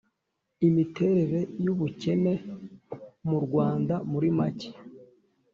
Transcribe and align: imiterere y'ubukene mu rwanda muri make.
imiterere 0.67 1.39
y'ubukene 1.63 2.33
mu 3.29 3.37
rwanda 3.45 3.95
muri 4.11 4.29
make. 4.37 4.69